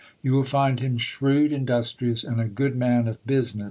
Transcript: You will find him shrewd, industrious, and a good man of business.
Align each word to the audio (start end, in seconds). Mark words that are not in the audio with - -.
You 0.23 0.31
will 0.33 0.45
find 0.45 0.79
him 0.79 0.97
shrewd, 0.97 1.51
industrious, 1.51 2.23
and 2.23 2.41
a 2.41 2.45
good 2.45 2.75
man 2.75 3.07
of 3.07 3.23
business. 3.27 3.59